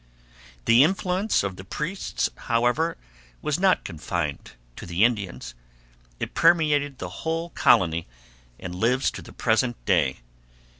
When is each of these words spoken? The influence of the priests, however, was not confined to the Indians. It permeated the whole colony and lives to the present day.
The 0.65 0.83
influence 0.83 1.43
of 1.43 1.57
the 1.57 1.63
priests, 1.63 2.27
however, 2.49 2.97
was 3.43 3.59
not 3.59 3.83
confined 3.83 4.53
to 4.77 4.87
the 4.87 5.03
Indians. 5.03 5.53
It 6.19 6.33
permeated 6.33 6.97
the 6.97 7.07
whole 7.21 7.51
colony 7.51 8.07
and 8.59 8.73
lives 8.73 9.11
to 9.11 9.21
the 9.21 9.31
present 9.31 9.75
day. 9.85 10.21